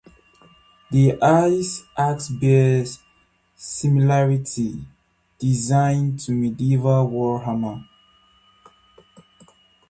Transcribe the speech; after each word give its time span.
The 0.89 1.21
ice 1.21 1.83
axe 1.95 2.27
bears 2.29 3.03
similarity 3.55 4.69
in 4.71 4.87
design 5.37 6.17
to 6.17 6.31
a 6.31 6.35
medieval 6.35 7.07
war 7.07 7.43
hammer. 7.43 7.83